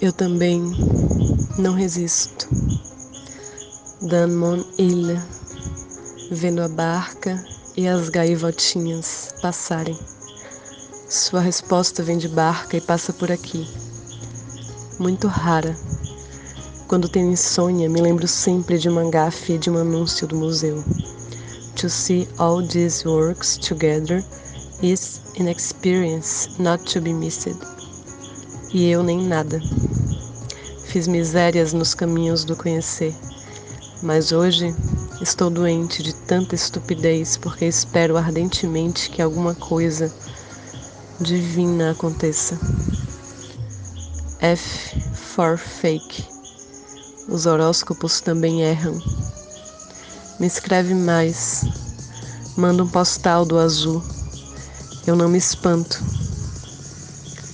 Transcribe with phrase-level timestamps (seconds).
[0.00, 0.60] Eu também
[1.56, 2.48] não resisto.
[4.02, 5.24] Dan Mon Ilha,
[6.30, 7.42] vendo a barca
[7.76, 9.96] e as gaivotinhas passarem.
[11.08, 13.68] Sua resposta vem de barca e passa por aqui.
[14.98, 15.76] Muito rara.
[16.88, 20.84] Quando tenho insônia, me lembro sempre de uma gafe e de um anúncio do museu.
[21.76, 24.24] To see all these works together
[24.82, 27.73] is an experience not to be missed.
[28.74, 29.62] E eu nem nada.
[30.82, 33.14] Fiz misérias nos caminhos do conhecer,
[34.02, 34.74] mas hoje
[35.20, 40.12] estou doente de tanta estupidez porque espero ardentemente que alguma coisa
[41.20, 42.58] divina aconteça.
[44.40, 46.24] F for fake.
[47.28, 49.00] Os horóscopos também erram.
[50.40, 51.64] Me escreve mais.
[52.56, 54.02] Manda um postal do azul.
[55.06, 56.23] Eu não me espanto.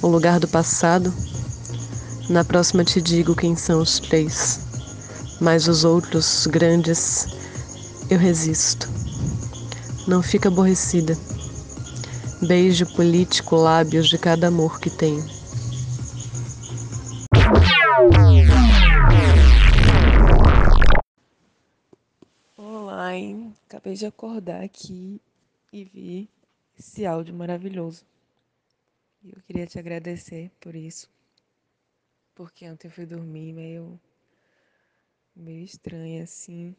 [0.00, 1.12] O lugar do passado?
[2.30, 4.60] Na próxima te digo quem são os três.
[5.40, 7.26] Mas os outros grandes,
[8.08, 8.88] eu resisto.
[10.06, 11.18] Não fica aborrecida.
[12.46, 15.24] Beijo político lábios de cada amor que tenho.
[22.56, 23.52] Olá, hein?
[23.68, 25.20] Acabei de acordar aqui
[25.72, 26.28] e vi
[26.78, 28.04] esse áudio maravilhoso.
[29.22, 31.08] E eu queria te agradecer por isso.
[32.34, 34.00] Porque ontem eu fui dormir meio
[35.34, 36.74] meio estranha assim.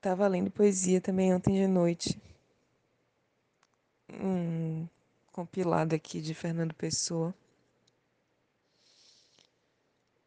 [0.00, 2.20] Tava lendo poesia também ontem de noite.
[4.10, 4.86] Um
[5.32, 7.34] compilado aqui de Fernando Pessoa.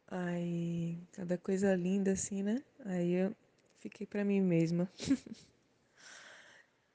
[0.07, 2.61] Aí, cada coisa linda assim, né?
[2.85, 3.35] Aí eu
[3.79, 4.89] fiquei para mim mesma.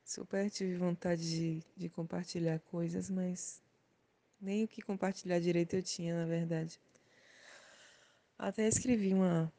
[0.06, 3.60] Super tive vontade de, de compartilhar coisas, mas
[4.40, 6.80] nem o que compartilhar direito eu tinha, na verdade.
[8.38, 9.52] Até escrevi uma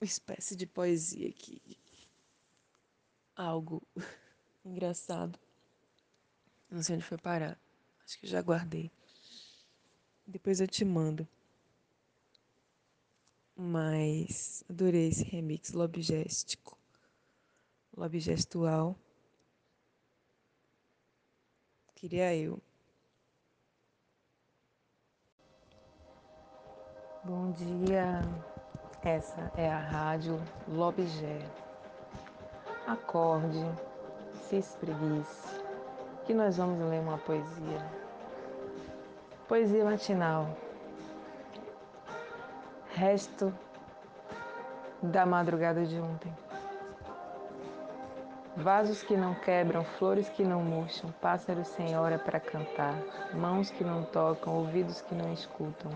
[0.00, 1.60] espécie de poesia aqui.
[3.36, 3.82] Algo
[4.64, 5.38] engraçado.
[6.70, 7.60] Não sei onde foi parar.
[8.02, 8.90] Acho que já guardei.
[10.26, 11.28] Depois eu te mando.
[13.54, 16.78] Mas adorei esse remix lobgéstico.
[17.94, 18.98] Lobgestual.
[21.96, 22.60] Queria eu.
[27.24, 28.20] Bom dia.
[29.02, 31.40] Essa é a rádio Lobgé.
[32.86, 33.64] Acorde,
[34.34, 35.60] se espreguice,
[36.24, 37.90] que nós vamos ler uma poesia.
[39.48, 40.56] Poesia matinal
[42.96, 43.52] resto
[45.02, 46.32] da madrugada de ontem.
[48.56, 52.94] Vasos que não quebram, flores que não murcham, pássaros sem hora para cantar,
[53.34, 55.92] mãos que não tocam, ouvidos que não escutam.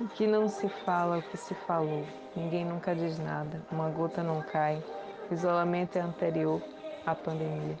[0.00, 4.22] O que não se fala, o que se falou, ninguém nunca diz nada, uma gota
[4.22, 4.82] não cai,
[5.30, 6.62] isolamento é anterior
[7.04, 7.76] à pandemia.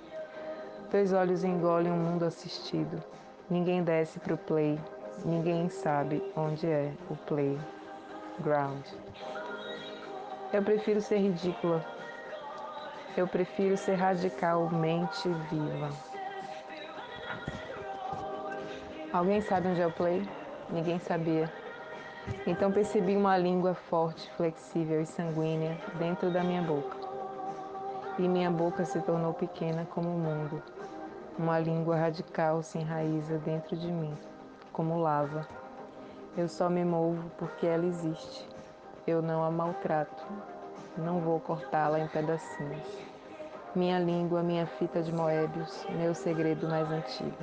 [0.90, 3.02] Dois olhos engolem um mundo assistido,
[3.48, 4.78] ninguém desce para o play,
[5.24, 7.58] ninguém sabe onde é o play
[8.40, 8.84] ground.
[10.52, 12.01] Eu prefiro ser ridícula.
[13.14, 15.90] Eu prefiro ser radicalmente viva.
[19.12, 20.26] Alguém sabe onde é o play?
[20.70, 21.52] Ninguém sabia.
[22.46, 26.96] Então percebi uma língua forte, flexível e sanguínea dentro da minha boca.
[28.18, 30.62] E minha boca se tornou pequena como o mundo.
[31.38, 34.16] Uma língua radical se enraiza dentro de mim,
[34.72, 35.46] como lava.
[36.34, 38.48] Eu só me movo porque ela existe.
[39.06, 40.24] Eu não a maltrato.
[40.96, 43.02] Não vou cortá-la em pedacinhos.
[43.74, 47.36] Minha língua, minha fita de Moebius, meu segredo mais antigo.